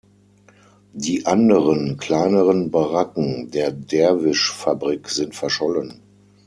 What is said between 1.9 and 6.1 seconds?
kleineren Baracken der Derwisch-Fabrik sind verschollen.